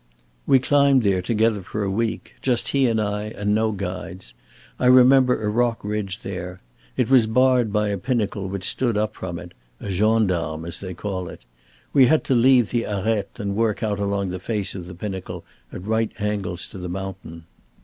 We 0.47 0.57
climbed 0.57 1.03
there 1.03 1.21
together 1.21 1.61
for 1.61 1.83
a 1.83 1.91
week, 1.91 2.33
just 2.41 2.69
he 2.69 2.87
and 2.87 2.99
I 2.99 3.25
and 3.25 3.53
no 3.53 3.71
guides. 3.71 4.33
I 4.79 4.87
remember 4.87 5.39
a 5.43 5.47
rock 5.47 5.77
ridge 5.83 6.23
there. 6.23 6.59
It 6.97 7.07
was 7.07 7.27
barred 7.27 7.71
by 7.71 7.89
a 7.89 7.99
pinnacle 7.99 8.49
which 8.49 8.67
stood 8.67 8.97
up 8.97 9.13
from 9.13 9.37
it 9.37 9.51
'a 9.79 9.91
gendarme,' 9.91 10.65
as 10.65 10.79
they 10.79 10.95
call 10.95 11.27
it. 11.29 11.45
We 11.93 12.07
had 12.07 12.23
to 12.23 12.33
leave 12.33 12.71
the 12.71 12.85
arête 12.89 13.39
and 13.39 13.55
work 13.55 13.83
out 13.83 13.99
along 13.99 14.31
the 14.31 14.39
face 14.39 14.73
of 14.73 14.87
the 14.87 14.95
pinnacle 14.95 15.43
at 15.71 15.85
right 15.85 16.11
angles 16.17 16.65
to 16.69 16.79
the 16.79 16.89
mountain. 16.89 17.45